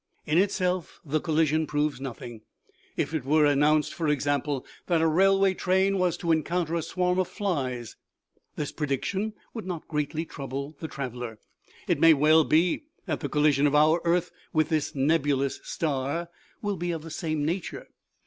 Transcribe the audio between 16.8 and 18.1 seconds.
of the same nature.